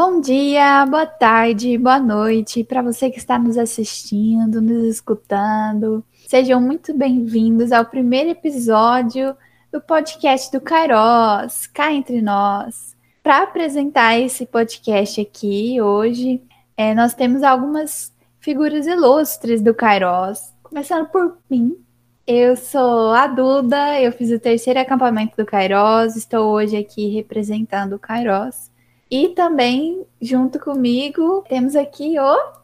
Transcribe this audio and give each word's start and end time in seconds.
Bom 0.00 0.20
dia, 0.20 0.86
boa 0.86 1.06
tarde, 1.06 1.76
boa 1.76 1.98
noite 1.98 2.62
para 2.62 2.82
você 2.82 3.10
que 3.10 3.18
está 3.18 3.36
nos 3.36 3.58
assistindo, 3.58 4.62
nos 4.62 4.84
escutando. 4.84 6.04
Sejam 6.28 6.60
muito 6.60 6.96
bem-vindos 6.96 7.72
ao 7.72 7.84
primeiro 7.84 8.30
episódio 8.30 9.36
do 9.72 9.80
podcast 9.80 10.52
do 10.52 10.60
Kairos, 10.60 11.66
cá 11.66 11.92
entre 11.92 12.22
nós. 12.22 12.96
Para 13.24 13.42
apresentar 13.42 14.16
esse 14.16 14.46
podcast 14.46 15.20
aqui 15.20 15.82
hoje, 15.82 16.44
é, 16.76 16.94
nós 16.94 17.12
temos 17.12 17.42
algumas 17.42 18.14
figuras 18.38 18.86
ilustres 18.86 19.60
do 19.60 19.74
Kairos. 19.74 20.54
Começando 20.62 21.08
por 21.08 21.38
mim, 21.50 21.76
eu 22.24 22.56
sou 22.56 23.10
a 23.10 23.26
Duda, 23.26 24.00
eu 24.00 24.12
fiz 24.12 24.30
o 24.30 24.38
terceiro 24.38 24.78
acampamento 24.78 25.36
do 25.36 25.44
Kairos, 25.44 26.14
estou 26.14 26.52
hoje 26.52 26.76
aqui 26.76 27.08
representando 27.08 27.94
o 27.94 27.98
Kairos. 27.98 28.70
E 29.10 29.28
também, 29.28 30.04
junto 30.20 30.58
comigo, 30.58 31.42
temos 31.48 31.74
aqui 31.74 32.16
o. 32.20 32.58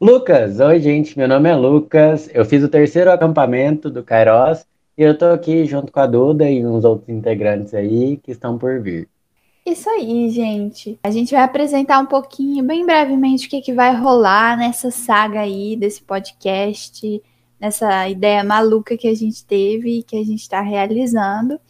Lucas! 0.00 0.58
Oi, 0.58 0.80
gente, 0.80 1.16
meu 1.16 1.28
nome 1.28 1.48
é 1.48 1.54
Lucas. 1.54 2.28
Eu 2.34 2.44
fiz 2.44 2.64
o 2.64 2.68
terceiro 2.68 3.12
acampamento 3.12 3.88
do 3.88 4.02
Kairos 4.02 4.66
e 4.96 5.02
eu 5.02 5.16
tô 5.16 5.26
aqui 5.26 5.64
junto 5.66 5.92
com 5.92 6.00
a 6.00 6.06
Duda 6.06 6.50
e 6.50 6.66
uns 6.66 6.84
outros 6.84 7.08
integrantes 7.08 7.74
aí 7.74 8.16
que 8.16 8.32
estão 8.32 8.58
por 8.58 8.80
vir. 8.80 9.08
Isso 9.64 9.88
aí, 9.88 10.28
gente. 10.30 10.98
A 11.00 11.12
gente 11.12 11.32
vai 11.32 11.44
apresentar 11.44 12.00
um 12.00 12.06
pouquinho, 12.06 12.64
bem 12.64 12.84
brevemente, 12.84 13.46
o 13.46 13.50
que, 13.50 13.60
que 13.60 13.72
vai 13.72 13.94
rolar 13.94 14.58
nessa 14.58 14.90
saga 14.90 15.40
aí 15.40 15.76
desse 15.76 16.02
podcast, 16.02 17.22
nessa 17.60 18.08
ideia 18.08 18.42
maluca 18.42 18.96
que 18.96 19.06
a 19.06 19.14
gente 19.14 19.44
teve 19.44 20.00
e 20.00 20.02
que 20.02 20.16
a 20.16 20.24
gente 20.24 20.40
está 20.40 20.60
realizando. 20.60 21.60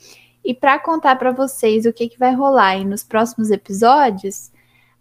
E 0.48 0.54
para 0.54 0.78
contar 0.78 1.16
para 1.16 1.30
vocês 1.30 1.84
o 1.84 1.92
que, 1.92 2.08
que 2.08 2.18
vai 2.18 2.34
rolar 2.34 2.68
aí 2.68 2.82
nos 2.82 3.04
próximos 3.04 3.50
episódios, 3.50 4.50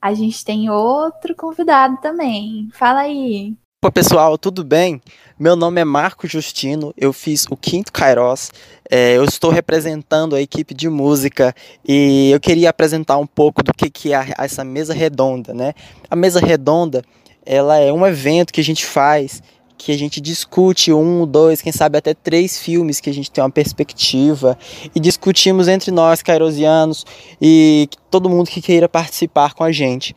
a 0.02 0.14
gente 0.14 0.44
tem 0.44 0.70
outro 0.70 1.34
convidado 1.34 1.96
também. 2.02 2.68
Fala 2.74 3.00
aí. 3.00 3.56
Opa, 3.82 3.90
pessoal, 3.90 4.38
tudo 4.38 4.62
bem? 4.62 5.02
Meu 5.40 5.56
nome 5.56 5.80
é 5.80 5.86
Marco 5.86 6.28
Justino, 6.28 6.94
eu 6.98 7.14
fiz 7.14 7.46
o 7.50 7.56
quinto 7.56 7.94
Kairos, 7.94 8.52
é, 8.92 9.16
eu 9.16 9.24
estou 9.24 9.50
representando 9.50 10.36
a 10.36 10.42
equipe 10.42 10.74
de 10.74 10.90
música 10.90 11.56
e 11.88 12.30
eu 12.30 12.42
queria 12.42 12.70
apresentar 12.70 13.18
um 13.18 13.26
pouco 13.26 13.64
do 13.64 13.74
que, 13.74 13.90
que 13.90 14.14
é 14.14 14.34
essa 14.38 14.66
mesa 14.66 14.94
redonda, 14.94 15.54
né? 15.54 15.74
A 16.12 16.16
mesa 16.18 16.42
redonda, 16.42 17.06
ela 17.46 17.78
é 17.78 17.94
um 17.94 18.06
evento 18.06 18.52
que 18.52 18.60
a 18.60 18.66
gente 18.66 18.86
faz 18.86 19.42
que 19.78 19.92
a 19.92 19.98
gente 19.98 20.20
discute 20.20 20.92
um, 20.92 21.26
dois, 21.26 21.62
quem 21.62 21.72
sabe 21.72 21.98
até 21.98 22.14
três 22.14 22.60
filmes 22.60 23.00
que 23.00 23.10
a 23.10 23.14
gente 23.14 23.30
tem 23.30 23.44
uma 23.44 23.50
perspectiva 23.50 24.58
e 24.96 25.00
discutimos 25.00 25.68
entre 25.68 25.92
nós, 25.92 26.24
cairosianos, 26.24 27.06
e 27.42 27.88
todo 28.10 28.30
mundo 28.30 28.50
que 28.50 28.62
queira 28.62 28.90
participar 28.90 29.54
com 29.54 29.64
a 29.64 29.72
gente. 29.72 30.16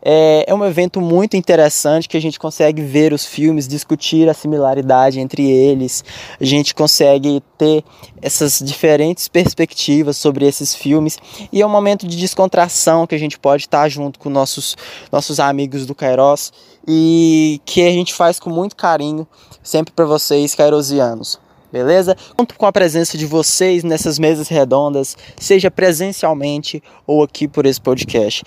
É, 0.00 0.44
é 0.46 0.54
um 0.54 0.64
evento 0.64 1.00
muito 1.00 1.36
interessante 1.36 2.08
que 2.08 2.16
a 2.16 2.20
gente 2.20 2.38
consegue 2.38 2.82
ver 2.82 3.12
os 3.12 3.24
filmes, 3.24 3.66
discutir 3.66 4.28
a 4.28 4.34
similaridade 4.34 5.18
entre 5.18 5.50
eles, 5.50 6.04
a 6.40 6.44
gente 6.44 6.74
consegue 6.74 7.42
ter 7.56 7.84
essas 8.22 8.60
diferentes 8.64 9.26
perspectivas 9.26 10.16
sobre 10.16 10.46
esses 10.46 10.74
filmes 10.74 11.18
e 11.52 11.60
é 11.60 11.66
um 11.66 11.70
momento 11.70 12.06
de 12.06 12.16
descontração 12.16 13.06
que 13.06 13.14
a 13.14 13.18
gente 13.18 13.38
pode 13.38 13.64
estar 13.64 13.88
junto 13.88 14.18
com 14.18 14.30
nossos, 14.30 14.76
nossos 15.10 15.40
amigos 15.40 15.84
do 15.84 15.94
Kairos 15.94 16.52
e 16.86 17.60
que 17.64 17.82
a 17.82 17.90
gente 17.90 18.14
faz 18.14 18.38
com 18.38 18.50
muito 18.50 18.76
carinho 18.76 19.26
sempre 19.62 19.92
para 19.92 20.04
vocês, 20.04 20.54
cairosianos 20.54 21.40
beleza? 21.70 22.16
Conto 22.34 22.54
com 22.56 22.64
a 22.64 22.72
presença 22.72 23.18
de 23.18 23.26
vocês 23.26 23.84
nessas 23.84 24.18
mesas 24.18 24.48
redondas, 24.48 25.14
seja 25.36 25.70
presencialmente 25.70 26.82
ou 27.06 27.22
aqui 27.22 27.46
por 27.46 27.66
esse 27.66 27.78
podcast. 27.78 28.42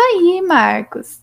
Tá 0.00 0.06
aí, 0.14 0.40
Marcos. 0.40 1.18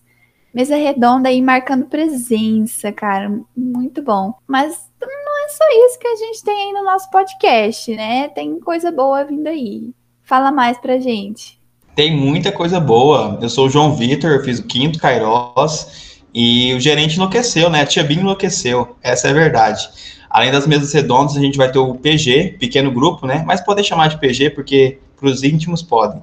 Mesa 0.54 0.76
redonda 0.76 1.28
aí 1.28 1.42
marcando 1.42 1.86
presença, 1.86 2.92
cara. 2.92 3.28
Muito 3.56 4.00
bom. 4.00 4.34
Mas 4.46 4.88
não 5.00 5.44
é 5.44 5.48
só 5.48 5.64
isso 5.84 5.98
que 5.98 6.06
a 6.06 6.14
gente 6.14 6.44
tem 6.44 6.54
aí 6.54 6.72
no 6.72 6.84
nosso 6.84 7.10
podcast, 7.10 7.92
né? 7.96 8.28
Tem 8.28 8.60
coisa 8.60 8.92
boa 8.92 9.24
vindo 9.24 9.48
aí. 9.48 9.90
Fala 10.22 10.52
mais 10.52 10.78
pra 10.78 10.96
gente. 11.00 11.60
Tem 11.96 12.16
muita 12.16 12.52
coisa 12.52 12.78
boa. 12.78 13.36
Eu 13.42 13.48
sou 13.48 13.66
o 13.66 13.68
João 13.68 13.96
Vitor, 13.96 14.30
eu 14.30 14.44
fiz 14.44 14.60
o 14.60 14.64
quinto 14.64 15.00
Kairos 15.00 16.22
e 16.32 16.72
o 16.72 16.78
gerente 16.78 17.16
enlouqueceu, 17.16 17.68
né? 17.68 17.80
A 17.80 17.86
tia 17.86 18.04
Bim 18.04 18.20
enlouqueceu. 18.20 18.96
Essa 19.02 19.26
é 19.26 19.30
a 19.32 19.34
verdade. 19.34 19.90
Além 20.30 20.52
das 20.52 20.68
mesas 20.68 20.92
redondas, 20.92 21.36
a 21.36 21.40
gente 21.40 21.58
vai 21.58 21.68
ter 21.72 21.80
o 21.80 21.96
PG, 21.96 22.58
pequeno 22.60 22.92
grupo, 22.92 23.26
né? 23.26 23.42
Mas 23.44 23.60
pode 23.60 23.82
chamar 23.82 24.06
de 24.06 24.20
PG 24.20 24.50
porque 24.50 25.00
para 25.18 25.28
os 25.28 25.42
íntimos 25.42 25.82
podem. 25.82 26.22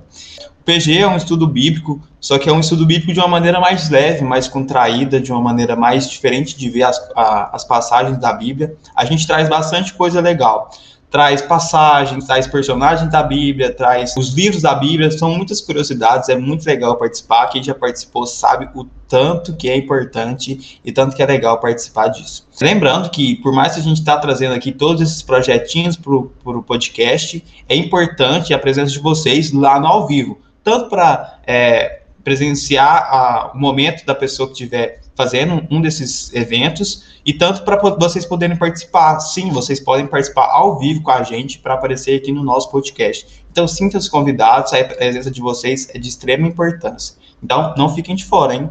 PG 0.65 0.97
é 0.97 1.07
um 1.07 1.15
estudo 1.15 1.45
bíblico, 1.45 2.01
só 2.19 2.39
que 2.39 2.49
é 2.49 2.51
um 2.51 2.59
estudo 2.59 2.87
bíblico 2.87 3.13
de 3.13 3.19
uma 3.19 3.27
maneira 3.27 3.59
mais 3.59 3.87
leve, 3.89 4.23
mais 4.23 4.47
contraída, 4.47 5.21
de 5.21 5.31
uma 5.31 5.39
maneira 5.39 5.75
mais 5.75 6.09
diferente 6.09 6.57
de 6.57 6.69
ver 6.69 6.83
as, 6.83 6.97
a, 7.15 7.55
as 7.55 7.63
passagens 7.63 8.17
da 8.17 8.33
Bíblia. 8.33 8.75
A 8.95 9.05
gente 9.05 9.27
traz 9.27 9.47
bastante 9.47 9.93
coisa 9.93 10.19
legal. 10.19 10.71
Traz 11.15 11.41
passagens, 11.41 12.25
traz 12.25 12.45
personagens 12.45 13.09
da 13.09 13.23
Bíblia, 13.23 13.73
traz 13.73 14.13
os 14.17 14.33
livros 14.33 14.63
da 14.63 14.75
Bíblia, 14.75 15.09
são 15.09 15.33
muitas 15.33 15.61
curiosidades, 15.61 16.27
é 16.27 16.35
muito 16.35 16.65
legal 16.65 16.97
participar. 16.97 17.47
Quem 17.47 17.63
já 17.63 17.73
participou 17.73 18.27
sabe 18.27 18.67
o 18.75 18.83
tanto 19.07 19.55
que 19.55 19.69
é 19.69 19.77
importante 19.77 20.81
e 20.83 20.91
tanto 20.91 21.15
que 21.15 21.23
é 21.23 21.25
legal 21.25 21.57
participar 21.61 22.09
disso. 22.09 22.45
Lembrando 22.61 23.09
que, 23.09 23.37
por 23.37 23.53
mais 23.53 23.75
que 23.75 23.79
a 23.79 23.83
gente 23.83 23.99
está 23.99 24.17
trazendo 24.17 24.55
aqui 24.55 24.73
todos 24.73 25.01
esses 25.01 25.21
projetinhos 25.21 25.95
para 25.95 26.11
o 26.13 26.63
podcast, 26.63 27.41
é 27.69 27.75
importante 27.77 28.53
a 28.53 28.59
presença 28.59 28.91
de 28.91 28.99
vocês 28.99 29.53
lá 29.53 29.79
no 29.79 29.87
ao 29.87 30.05
vivo 30.05 30.43
tanto 30.65 30.89
para 30.89 31.39
é, 31.45 32.01
presenciar 32.23 33.07
a, 33.07 33.51
o 33.53 33.57
momento 33.57 34.03
da 34.03 34.15
pessoa 34.15 34.47
que 34.47 34.53
estiver 34.53 34.99
fazendo 35.15 35.65
um 35.71 35.81
desses 35.81 36.33
eventos 36.33 37.03
e 37.25 37.33
tanto 37.33 37.63
para 37.63 37.77
vocês 37.97 38.25
poderem 38.25 38.57
participar. 38.57 39.19
Sim, 39.19 39.49
vocês 39.49 39.79
podem 39.79 40.05
participar 40.05 40.49
ao 40.51 40.77
vivo 40.77 41.01
com 41.01 41.11
a 41.11 41.23
gente 41.23 41.59
para 41.59 41.73
aparecer 41.73 42.17
aqui 42.17 42.31
no 42.31 42.43
nosso 42.43 42.69
podcast. 42.69 43.43
Então, 43.51 43.67
sintam-se 43.67 44.11
convidados, 44.11 44.73
a 44.73 44.83
presença 44.83 45.31
de 45.31 45.41
vocês 45.41 45.89
é 45.93 45.97
de 45.97 46.09
extrema 46.09 46.47
importância. 46.47 47.15
Então, 47.41 47.73
não 47.77 47.93
fiquem 47.93 48.15
de 48.15 48.25
fora, 48.25 48.53
hein? 48.53 48.69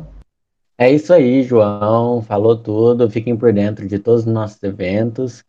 É 0.77 0.93
isso 0.93 1.12
aí, 1.12 1.43
João. 1.43 2.22
Falou 2.22 2.56
tudo. 2.56 3.10
Fiquem 3.10 3.37
por 3.37 3.53
dentro 3.53 3.88
de 3.88 3.99
todos 3.99 4.27
os 4.27 4.33
nossos 4.33 4.62
eventos. 4.62 5.44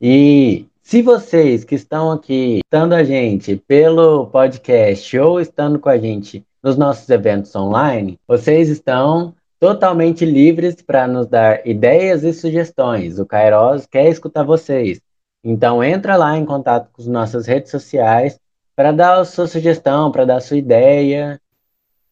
E 0.00 0.66
se 0.82 1.02
vocês 1.02 1.64
que 1.64 1.74
estão 1.74 2.10
aqui, 2.12 2.60
estando 2.64 2.94
a 2.94 3.04
gente 3.04 3.56
pelo 3.56 4.26
podcast 4.28 5.18
ou 5.18 5.40
estando 5.40 5.78
com 5.78 5.88
a 5.88 5.98
gente 5.98 6.44
nos 6.62 6.76
nossos 6.76 7.08
eventos 7.10 7.54
online, 7.54 8.18
vocês 8.26 8.68
estão 8.68 9.34
totalmente 9.58 10.24
livres 10.24 10.80
para 10.80 11.06
nos 11.06 11.26
dar 11.26 11.66
ideias 11.66 12.22
e 12.22 12.32
sugestões. 12.32 13.18
O 13.18 13.26
Kairos 13.26 13.86
quer 13.86 14.08
escutar 14.08 14.44
vocês. 14.44 15.00
Então 15.42 15.82
entra 15.82 16.16
lá 16.16 16.36
em 16.36 16.44
contato 16.44 16.90
com 16.92 17.02
as 17.02 17.08
nossas 17.08 17.46
redes 17.46 17.70
sociais 17.70 18.38
para 18.74 18.92
dar 18.92 19.18
a 19.18 19.24
sua 19.24 19.46
sugestão, 19.46 20.10
para 20.12 20.24
dar 20.24 20.36
a 20.36 20.40
sua 20.40 20.56
ideia. 20.56 21.40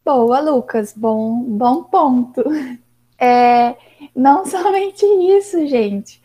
Boa, 0.05 0.41
Lucas, 0.41 0.93
bom, 0.97 1.43
bom 1.43 1.85
ponto. 1.85 2.43
É, 3.19 3.75
não 4.15 4.45
somente 4.47 5.07
isso, 5.07 5.67
gente. 5.67 6.21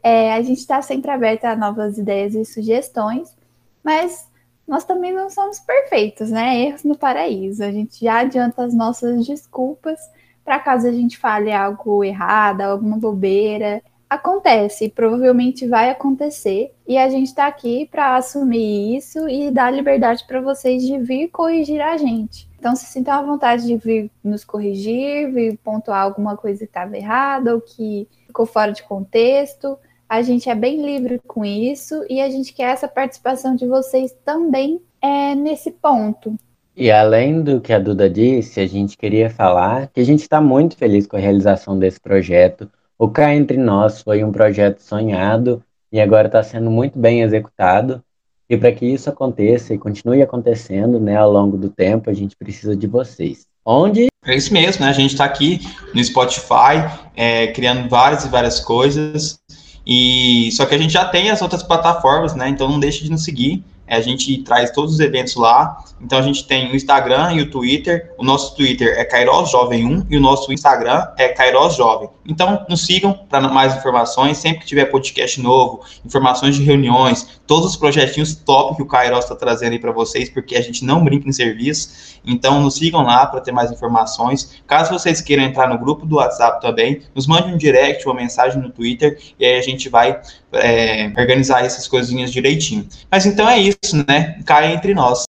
É, 0.00 0.32
a 0.32 0.40
gente 0.42 0.58
está 0.58 0.80
sempre 0.80 1.10
aberta 1.10 1.50
a 1.50 1.56
novas 1.56 1.98
ideias 1.98 2.36
e 2.36 2.44
sugestões, 2.44 3.36
mas 3.82 4.28
nós 4.64 4.84
também 4.84 5.12
não 5.12 5.28
somos 5.28 5.58
perfeitos, 5.58 6.30
né? 6.30 6.56
Erros 6.60 6.84
no 6.84 6.96
paraíso. 6.96 7.64
A 7.64 7.72
gente 7.72 8.04
já 8.04 8.20
adianta 8.20 8.64
as 8.64 8.72
nossas 8.72 9.26
desculpas 9.26 9.98
para 10.46 10.60
caso 10.60 10.86
a 10.86 10.92
gente 10.92 11.18
fale 11.18 11.52
algo 11.52 12.04
errado, 12.04 12.60
alguma 12.60 12.96
bobeira. 12.96 13.82
Acontece, 14.08 14.88
provavelmente 14.88 15.66
vai 15.66 15.90
acontecer, 15.90 16.72
e 16.86 16.96
a 16.96 17.10
gente 17.10 17.26
está 17.26 17.48
aqui 17.48 17.88
para 17.90 18.14
assumir 18.14 18.96
isso 18.96 19.28
e 19.28 19.50
dar 19.50 19.72
liberdade 19.72 20.24
para 20.24 20.40
vocês 20.40 20.84
de 20.84 20.96
vir 21.00 21.28
corrigir 21.28 21.80
a 21.80 21.96
gente. 21.96 22.48
Então, 22.56 22.76
se 22.76 22.86
sintam 22.86 23.14
à 23.14 23.22
vontade 23.22 23.66
de 23.66 23.76
vir 23.76 24.08
nos 24.22 24.44
corrigir, 24.44 25.32
vir 25.32 25.58
pontuar 25.58 26.02
alguma 26.02 26.36
coisa 26.36 26.60
que 26.60 26.64
estava 26.70 26.96
errada 26.96 27.52
ou 27.52 27.60
que 27.60 28.08
ficou 28.28 28.46
fora 28.46 28.70
de 28.70 28.84
contexto. 28.84 29.76
A 30.08 30.22
gente 30.22 30.48
é 30.48 30.54
bem 30.54 30.80
livre 30.80 31.20
com 31.26 31.44
isso 31.44 32.04
e 32.08 32.20
a 32.20 32.30
gente 32.30 32.54
quer 32.54 32.72
essa 32.72 32.86
participação 32.86 33.56
de 33.56 33.66
vocês 33.66 34.16
também 34.24 34.80
é, 35.02 35.34
nesse 35.34 35.72
ponto. 35.72 36.38
E 36.76 36.90
além 36.90 37.40
do 37.40 37.58
que 37.58 37.72
a 37.72 37.78
Duda 37.78 38.08
disse, 38.10 38.60
a 38.60 38.66
gente 38.66 38.98
queria 38.98 39.30
falar 39.30 39.88
que 39.94 39.98
a 39.98 40.04
gente 40.04 40.20
está 40.20 40.42
muito 40.42 40.76
feliz 40.76 41.06
com 41.06 41.16
a 41.16 41.20
realização 41.20 41.78
desse 41.78 41.98
projeto. 41.98 42.68
O 42.98 43.08
Cá 43.08 43.34
Entre 43.34 43.56
Nós 43.56 44.02
foi 44.02 44.22
um 44.22 44.30
projeto 44.30 44.80
sonhado 44.80 45.62
e 45.90 45.98
agora 45.98 46.26
está 46.26 46.42
sendo 46.42 46.70
muito 46.70 46.98
bem 46.98 47.22
executado. 47.22 48.02
E 48.48 48.58
para 48.58 48.70
que 48.72 48.84
isso 48.84 49.08
aconteça 49.08 49.72
e 49.72 49.78
continue 49.78 50.20
acontecendo 50.20 51.00
né, 51.00 51.16
ao 51.16 51.32
longo 51.32 51.56
do 51.56 51.70
tempo, 51.70 52.10
a 52.10 52.12
gente 52.12 52.36
precisa 52.36 52.76
de 52.76 52.86
vocês. 52.86 53.46
Onde? 53.64 54.08
É 54.26 54.36
isso 54.36 54.52
mesmo, 54.52 54.84
né? 54.84 54.90
A 54.90 54.94
gente 54.94 55.12
está 55.12 55.24
aqui 55.24 55.60
no 55.94 56.04
Spotify, 56.04 57.08
é, 57.16 57.46
criando 57.48 57.88
várias 57.88 58.26
e 58.26 58.28
várias 58.28 58.60
coisas. 58.60 59.40
E 59.86 60.50
só 60.52 60.66
que 60.66 60.74
a 60.74 60.78
gente 60.78 60.92
já 60.92 61.06
tem 61.06 61.30
as 61.30 61.40
outras 61.40 61.62
plataformas, 61.62 62.34
né? 62.34 62.50
Então 62.50 62.68
não 62.68 62.78
deixe 62.78 63.02
de 63.02 63.10
nos 63.10 63.24
seguir. 63.24 63.64
A 63.86 64.00
gente 64.00 64.38
traz 64.42 64.70
todos 64.70 64.94
os 64.94 65.00
eventos 65.00 65.36
lá. 65.36 65.82
Então 66.00 66.18
a 66.18 66.22
gente 66.22 66.46
tem 66.46 66.70
o 66.70 66.76
Instagram 66.76 67.32
e 67.34 67.42
o 67.42 67.50
Twitter. 67.50 68.12
O 68.18 68.24
nosso 68.24 68.54
Twitter 68.56 68.98
é 68.98 69.04
Kairos 69.04 69.50
Jovem 69.50 69.86
1 69.86 70.06
e 70.10 70.16
o 70.16 70.20
nosso 70.20 70.52
Instagram 70.52 71.06
é 71.16 71.28
Kairos 71.28 71.76
Jovem. 71.76 72.08
Então 72.26 72.64
nos 72.68 72.84
sigam 72.84 73.12
para 73.12 73.48
mais 73.48 73.76
informações. 73.76 74.38
Sempre 74.38 74.60
que 74.60 74.66
tiver 74.66 74.86
podcast 74.86 75.40
novo, 75.40 75.82
informações 76.04 76.56
de 76.56 76.62
reuniões, 76.62 77.40
todos 77.46 77.70
os 77.70 77.76
projetinhos 77.76 78.34
top 78.34 78.76
que 78.76 78.82
o 78.82 78.86
Kairos 78.86 79.20
está 79.20 79.36
trazendo 79.36 79.72
aí 79.72 79.78
para 79.78 79.92
vocês, 79.92 80.28
porque 80.28 80.56
a 80.56 80.60
gente 80.60 80.84
não 80.84 81.04
brinca 81.04 81.28
em 81.28 81.32
serviço. 81.32 82.20
Então 82.24 82.60
nos 82.60 82.74
sigam 82.74 83.02
lá 83.02 83.26
para 83.26 83.40
ter 83.40 83.52
mais 83.52 83.70
informações. 83.70 84.60
Caso 84.66 84.92
vocês 84.92 85.20
queiram 85.20 85.44
entrar 85.44 85.68
no 85.68 85.78
grupo 85.78 86.04
do 86.04 86.16
WhatsApp 86.16 86.60
também, 86.60 87.02
nos 87.14 87.26
mande 87.26 87.52
um 87.52 87.56
direct, 87.56 88.04
uma 88.04 88.14
mensagem 88.14 88.60
no 88.60 88.70
Twitter 88.70 89.18
e 89.38 89.44
aí 89.44 89.58
a 89.58 89.62
gente 89.62 89.88
vai 89.88 90.20
é, 90.52 91.12
organizar 91.16 91.64
essas 91.64 91.86
coisinhas 91.88 92.32
direitinho. 92.32 92.86
Mas 93.10 93.26
então 93.26 93.48
é 93.48 93.58
isso, 93.58 94.04
né? 94.08 94.40
Cai 94.44 94.72
entre 94.72 94.94
nós. 94.94 95.25